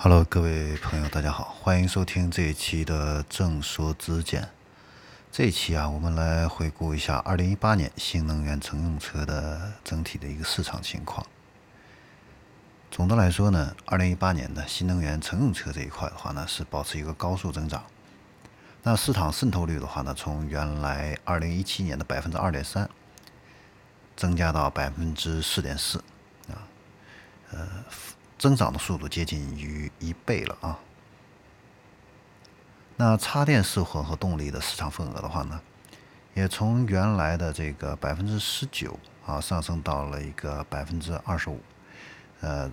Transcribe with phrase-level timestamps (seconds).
[0.00, 4.48] Hello，各位朋友，大家好，欢迎收听这一期的正说之见。
[5.32, 11.26] 这一期啊，我们来回顾一下2018年新能源乘用车的整体的一个市场情况。
[12.92, 17.82] 总的来说呢，2018年的新能源乘用车这一块的话呢，是保持一个高速增长。
[18.84, 22.88] 那市场渗透率的话呢，从原来2017年的百分之二点三，
[24.16, 25.98] 增加到百分之四点四，
[26.46, 26.62] 啊，
[27.50, 27.68] 呃。
[28.38, 30.78] 增长的速度接近于一倍了啊！
[32.96, 35.60] 那插电式混合动力的市场份额的话呢，
[36.34, 41.60] 也从原来的这个百分之十九啊，上升到了一个百分之二十五。
[42.40, 42.70] 呃，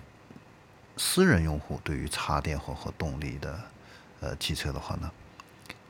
[0.96, 3.60] 私人用户对于插电混合动力的
[4.20, 5.10] 呃汽车的话呢，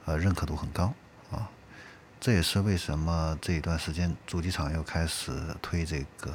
[0.06, 0.94] 呃认可度很高
[1.30, 1.50] 啊。
[2.18, 6.34] 这也是为什么这一段时间主机厂又开始推这个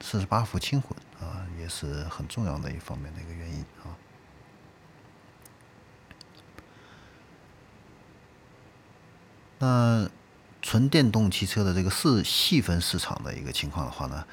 [0.00, 0.96] 四十八伏轻混。
[1.20, 3.90] 啊，也是很重要的一方面的一个原因啊。
[9.58, 10.08] 那
[10.62, 14.24] 纯电动汽车的这个四细分市场的一个情况的话呢，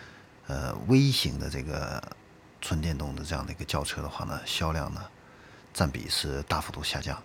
[0.46, 2.00] 呃，微型的这个
[2.62, 5.04] 纯电动的这样的一个轿车的话呢，销量呢
[5.74, 7.18] 占比是大幅度下降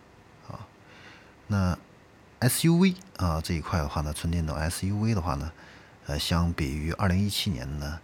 [0.48, 0.66] 啊。
[1.48, 1.78] 那
[2.40, 5.52] SUV 啊这一块的话呢，纯电动 SUV 的话呢，
[6.06, 8.00] 呃，相比于二零一七年呢。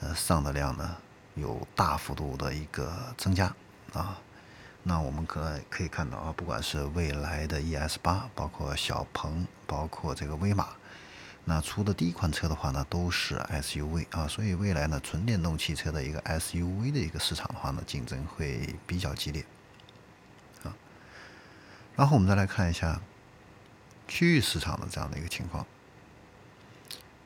[0.00, 0.96] 呃，上的量呢
[1.34, 3.52] 有大幅度的一个增加
[3.92, 4.16] 啊，
[4.84, 10.68] 那我们可可以看到啊，不管是未来的 ES 八，包括小鹏，包括这个威马，
[11.44, 19.44] 那出的第一款车的话呢，都是 SUV 啊，所以未来呢，纯电动汽车的一个 SUV 的一个市场的话呢，竞争会比较激烈
[20.62, 20.70] 啊。
[21.96, 23.00] 然后我们再来看一下
[24.06, 25.66] 区域市场的这样的一个情况，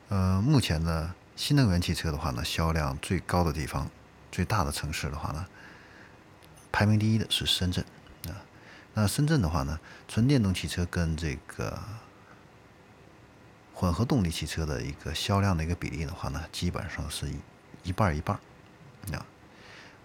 [0.09, 1.13] 呃，目前呢。
[1.35, 3.89] 新能源汽车的话呢，销量最高的地方、
[4.31, 5.47] 最大的城市的话呢，
[6.71, 7.83] 排名第一的是深圳
[8.27, 8.37] 啊。
[8.93, 11.79] 那深圳的话呢，纯电动汽车跟这个
[13.73, 17.37] 混合动力汽车的一个销量的一个比例的话呢，基本上是一
[17.83, 18.37] 一半一半
[19.11, 19.25] 啊。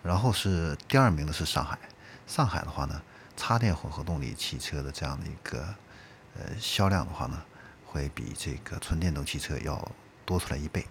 [0.03, 1.79] 然后是第二名的是上海，
[2.27, 3.03] 上海的话呢，
[3.37, 5.75] 插电混合动力汽车的这样的一个
[6.39, 7.43] 呃销量的话呢，
[7.85, 9.93] 会比这个纯电动汽车要
[10.25, 10.87] 多出来一倍。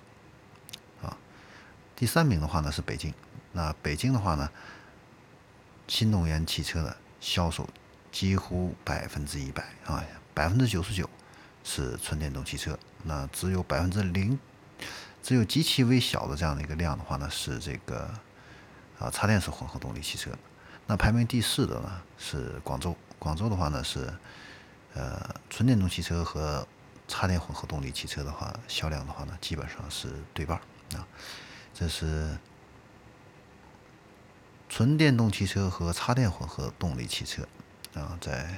[1.98, 3.12] 第三名的话呢是北京，
[3.54, 4.48] 那北京的话呢，
[5.88, 7.68] 新能源汽车的销售
[8.12, 11.10] 几乎百分之一百啊，百分之九十九
[11.64, 14.38] 是纯电动汽车，那只有百分之零，
[15.24, 18.08] 只有极其微小的这样的一个量的话呢是这个
[19.00, 20.30] 啊插电式混合动力汽车，
[20.86, 24.14] 那排名第四的呢是广州，广州的话呢是
[24.94, 26.68] 呃纯电动汽车和
[27.08, 30.60] 插电混合动力汽车的话销量的话呢基本上是对半
[30.94, 31.02] 啊。
[31.80, 32.36] 这是
[34.68, 37.48] 纯电动汽车和插电混合动力汽车
[37.94, 38.58] 啊，在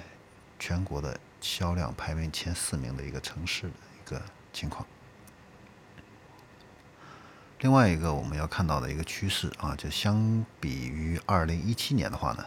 [0.58, 4.22] 全国的销量排名前四名的一个城市的一个
[4.54, 4.88] 情况。
[7.60, 12.46] 另外一个我们要看到的一个趋势啊，就相比于二零一七年的话呢，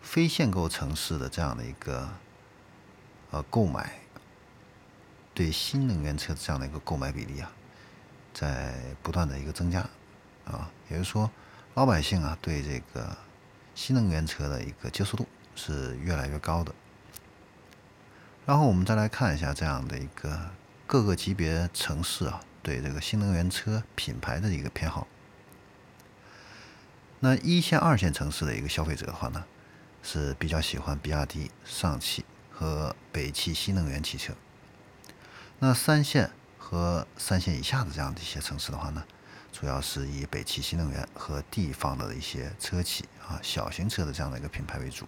[0.00, 2.08] 非限购城市的这样的一个
[3.32, 4.02] 呃购买
[5.34, 7.50] 对新能源车这样的一个购买比例啊。
[8.32, 9.80] 在不断的一个增加，
[10.46, 11.30] 啊，也就是说，
[11.74, 13.16] 老百姓啊对这个
[13.74, 16.74] 新能源车的一个接受度是越来越高的。
[18.46, 20.50] 然后我们再来看一下这样的一个
[20.86, 25.06] 各个级别城市啊对这个新能源车品牌的一个偏好。
[27.20, 29.44] 那一线、二线城市的一个消费者的话呢，
[30.02, 34.32] 是比较喜欢比亚迪、上汽和北汽新能源汽车。
[35.58, 36.30] 那三线。
[36.62, 39.04] 和三线以下的这样的一些城市的话呢，
[39.52, 45.06] 主要是以北汽新能源和地方的一些车企啊小型车的这样的一个品牌为主。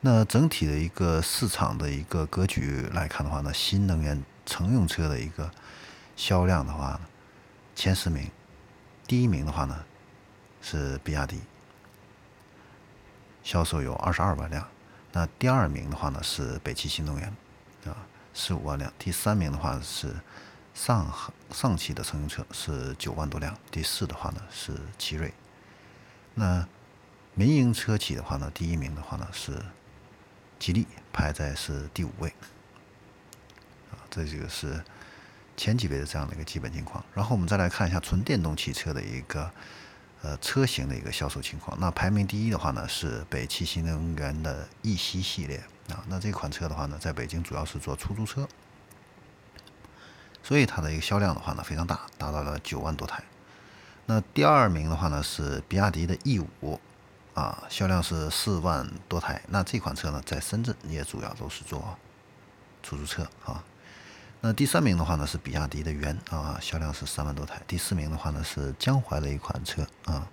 [0.00, 5.48] 那整体的一个市场的一个格局来看的话呢，新能源乘用车的一个
[6.16, 7.00] 销量的话呢，
[7.76, 8.28] 前十名，
[9.06, 9.84] 第一名的话呢
[10.60, 11.40] 是比亚迪。
[13.42, 14.66] 销售有二十二万辆，
[15.12, 17.28] 那第二名的话呢是北汽新能源，
[17.84, 17.96] 啊，
[18.32, 18.92] 十五万辆。
[18.98, 20.14] 第三名的话是
[20.74, 21.12] 上
[21.50, 23.56] 上汽的乘用车是九万多辆。
[23.70, 25.34] 第四的话呢是奇瑞。
[26.34, 26.66] 那
[27.34, 29.60] 民营车企的话呢，第一名的话呢是
[30.58, 32.28] 吉利，排在是第五位。
[33.90, 34.82] 啊，这个是
[35.56, 37.04] 前几位的这样的一个基本情况。
[37.12, 39.50] 然后我们再来看一下纯电动汽车的一个。
[40.22, 45.58] 呃，车型的一个销售情况，那排名第一的话呢是北汽新能源的奕希系列
[45.88, 48.48] 啊，那这款车的话呢，在北京主要是做出租车。
[50.44, 53.24] 所以它的一个销量的话呢非常大，达到了九万多台。
[54.06, 56.80] 那第二名的话呢是比亚迪的 E 五，
[57.34, 59.42] 啊，销量是四万多台。
[59.48, 61.98] 那这款车呢在深圳也主要都是做
[62.80, 63.64] 出租车啊。
[64.44, 67.62] 那第三名的话呢是比亚迪的元啊，销量是三万多台。
[67.64, 70.28] 第四名的话呢是江淮的一款车啊。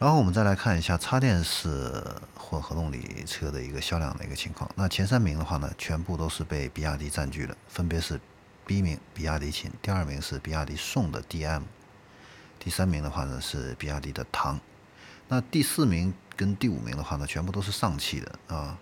[0.00, 2.04] 然后我们再来看一下插电式
[2.36, 4.68] 混合动力车的一个销量的一个情况。
[4.74, 8.20] 那前三名的话呢，全部都是被比亚迪占据了，分别是
[8.66, 11.62] 第一名比亚迪秦，第二名是比亚迪宋的 DM，
[12.58, 14.58] 第三名的话呢是比亚迪的唐。
[15.28, 18.76] 那第四名跟第五名的话呢，全部都是上汽的啊，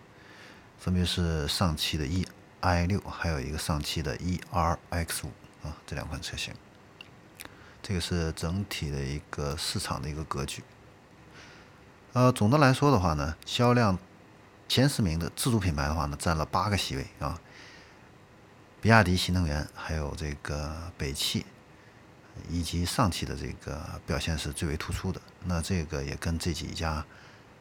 [0.79, 2.27] 分别是上汽的 E。
[2.63, 6.55] I 六还有一个上汽的 e r x 五啊，这两款车型，
[7.83, 10.63] 这个是整体的一个市场的一个格局。
[12.13, 13.99] 呃，总的来说的话呢，销量
[14.69, 17.41] 前十名的自主品牌的话呢，占了八个席位啊，
[18.81, 21.45] 比亚迪、新能源，还有这个北汽，
[22.49, 25.21] 以及上汽的这个表现是最为突出的。
[25.47, 27.05] 那这个也跟这几家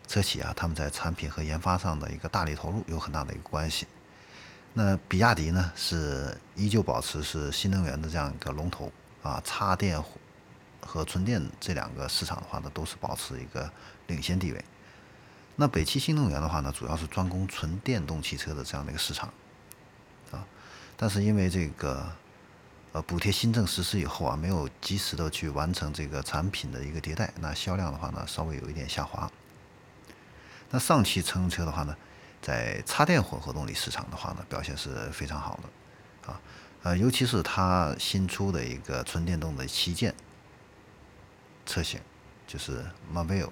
[0.07, 3.87] 车企啊，他们在产品和研发上的一个大力投入有很大的一个关系。
[4.73, 8.89] 那比亚迪呢，是依旧保持是新能源的这样一个龙头
[9.21, 10.01] 啊，插电
[10.79, 13.69] 和纯电这两个市场的话呢，都是保持一个
[14.07, 14.63] 领先地位。
[15.57, 19.33] 那北汽新能源的话呢，主要是专攻纯电动汽车的这样的一个市场
[20.31, 20.47] 啊，
[20.95, 22.09] 但是因为这个
[22.93, 29.29] 呃补贴新政实施以后啊，没有及时的去完成这个产品的一个迭代，那销量的话呢，稍微有一点下滑。
[30.69, 31.93] 那上汽乘用车的话呢？
[32.41, 36.41] 在插电混合动力市场的话呢，表现是非常好的，啊，
[36.81, 40.13] 呃，尤其是它新出的一个纯电动的旗舰
[41.67, 42.01] 车型，
[42.47, 42.83] 就是
[43.13, 43.49] Maveo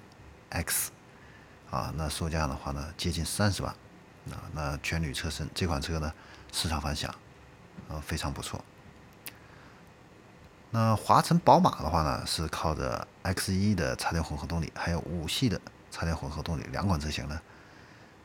[0.49, 0.91] X，
[1.69, 3.71] 啊，那售价的话呢，接近三十万，
[4.31, 6.11] 啊，那全铝车身这款车呢，
[6.51, 7.13] 市场反响，
[7.87, 8.63] 啊，非常不错。
[10.71, 15.61] 那华晨宝马的话呢，是靠着 X 一的插电混合动力，还有五系的
[15.91, 17.39] 插电混合动力两款车型呢。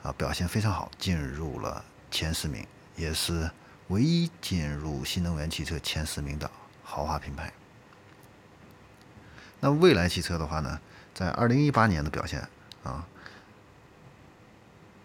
[0.05, 3.51] 啊，表现非常好，进入了前十名，也是
[3.89, 6.51] 唯一进入新能源汽车前十名的
[6.83, 7.51] 豪华品牌。
[9.61, 10.79] 那蔚来汽车的话呢，
[11.15, 12.47] 在二零一八年的表现
[12.83, 13.07] 啊，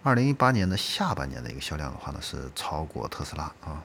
[0.04, 3.81] 二零一八年的下半年的一个销量的话呢，是超过特斯拉啊，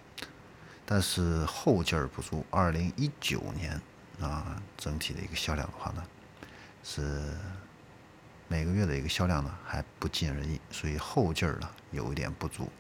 [0.85, 2.45] 但是后劲儿不足。
[2.51, 3.81] 二零一九年
[4.21, 6.05] 啊，整体的一个销量的话呢，
[6.83, 7.33] 是。
[8.47, 12.71] 每个月的一个销量呢还不尽人意，所以后劲儿呢有一点不足。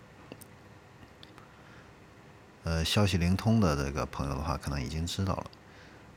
[2.64, 5.50] 呃，消息灵通的这个朋友的话，可能已经知道了，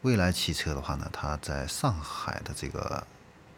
[0.02, 3.06] 蔚来汽车的话呢，它在上海的这个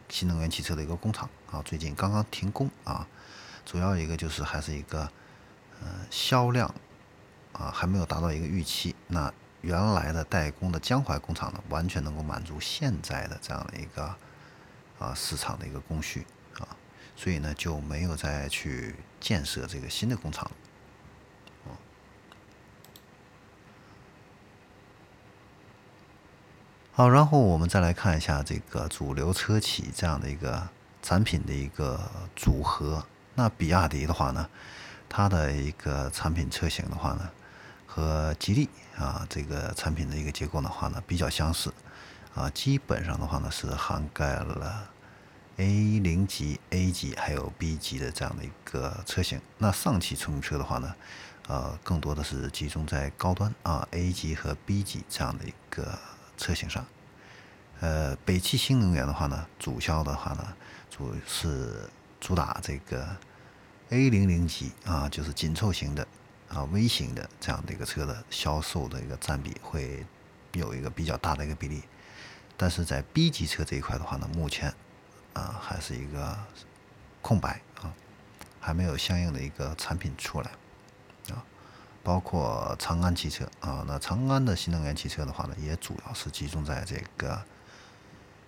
[0.10, 3.08] 新能源汽车的一个工厂啊，最近刚刚停工啊，
[3.66, 5.02] 主要一个就是还是一个
[5.82, 6.74] 呃销量
[7.52, 8.96] 啊还没有达到一个预期。
[9.08, 9.32] 那
[9.62, 14.16] 原来的代工的江淮工厂呢，完全能够满足现在的这样的一个。
[15.00, 16.26] 啊，市场的一个供需
[16.60, 16.68] 啊，
[17.16, 20.52] 所以呢就没有再去建设这个新的工厂。
[26.92, 30.68] 好，然后我们再来看一下这个主流车企这样的一个
[31.02, 33.06] 产品的一个组合。
[33.36, 34.50] 那比亚迪的话呢，
[35.08, 37.30] 它的一个产品车型的话呢，
[37.88, 41.74] 和吉利啊这个产品的一个结构的话呢比较相似。
[42.40, 44.90] 啊，基本上的话呢是涵盖了
[45.58, 49.42] A 零级、A 级还有 B 级的这样的一个车型。
[49.58, 50.96] 那上汽乘用车的话呢，
[51.50, 56.00] 呃，更多的是集中在高端啊 A 级和 B 级这样的一个
[56.38, 56.86] 车型上。
[57.82, 60.48] 呃，北汽新能源的话呢，主销的话呢，
[60.90, 61.90] 主是
[62.22, 63.06] 主打这个
[63.90, 66.08] A 零零级啊，就是紧凑型的
[66.48, 70.06] 啊微型的这样的一个车的销售的一个占比会
[70.54, 71.84] 有一个比较大的一个比例。
[72.62, 74.74] 但是在 B 级车这一块的话呢，目前
[75.32, 76.38] 啊还是一个
[77.22, 77.94] 空白啊，
[78.60, 80.52] 还没有相应的一个产品出来
[81.30, 81.42] 啊。
[82.04, 87.42] 包括长安汽车啊，那长安的新能源汽车的话呢，也主要是集中在这个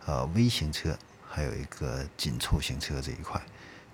[0.06, 3.42] 呃微型车，还有一个紧凑型车这一块。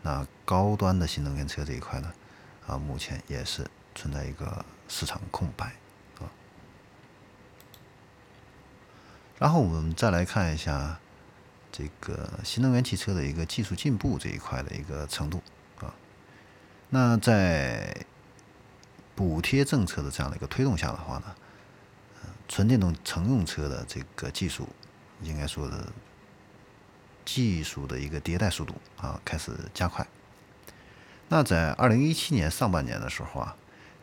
[0.02, 2.12] 那高端的新能源车这一块呢，
[2.66, 5.72] 啊，目前也是存在一个市场空白。
[9.40, 11.00] 然后我们再来看一下
[11.72, 15.42] 这个新能源汽车的一个技术进步这一块的一个程度
[15.80, 15.94] 啊。
[16.90, 18.06] 那在
[19.16, 21.36] 补贴政策的这样的一个推动下的话呢，
[22.48, 24.68] 纯电动乘用车的这个技术
[25.22, 25.86] 应该说的
[27.26, 30.08] 技术的一个迭代速度啊开始加快。
[31.30, 33.56] 那在二零一七年上半年的时候啊，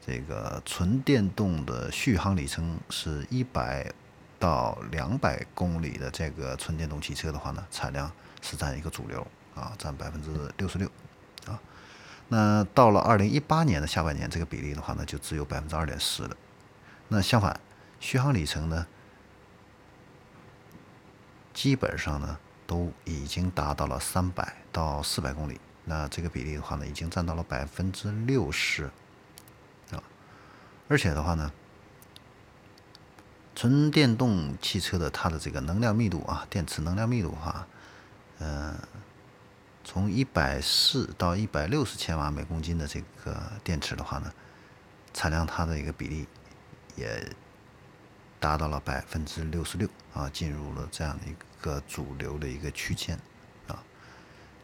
[0.07, 3.91] 这个纯电动的续航里程是一百
[4.45, 10.87] 到两百公里的这个纯电动汽车的话呢，产量是占一个主流啊，占百分之六十六
[11.47, 11.59] 啊。
[12.29, 16.37] 那到了二零一八年的下半年，这个比例的话呢，就只有百分之二点四了。
[17.09, 17.59] 那相反，
[18.01, 18.87] 续航里程呢，
[21.55, 25.59] 基本上呢都已经达到了三百到四百公里。
[25.87, 28.91] 那这个比例的话呢，已经占到了百分之六十
[29.91, 30.03] 啊。
[30.87, 31.51] 而且的话呢，
[33.55, 37.67] 纯电动汽车的它的这个能量密度啊，电池能量密度哈，
[38.41, 38.77] 嗯，
[39.85, 44.33] 从一百四到一百六十千瓦每公斤的这个电池的话呢，
[45.13, 46.27] 产量它的一个比例
[46.97, 47.31] 也
[48.41, 53.17] 达到了百分之六十六啊，进入了这样的一个主流的一个区间
[53.69, 53.83] 啊，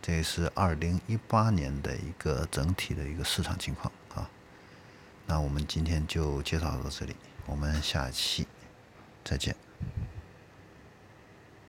[0.02, 4.28] 这是二零一八年的一个整体的一个市场情况啊。
[5.26, 7.14] 那我们今天就介绍到这里，
[7.47, 8.49] 我们下期
[9.30, 9.54] 再见。